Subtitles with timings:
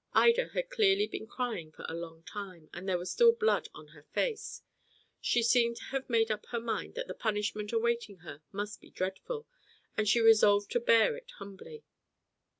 [0.15, 3.89] Ida had clearly been crying for a long time, and there was still blood on
[3.89, 4.63] her face.
[5.19, 8.89] She seemed to have made up her mind that the punishment awaiting her must be
[8.89, 9.45] dreadful,
[9.95, 11.83] and she resolved to bear it humbly.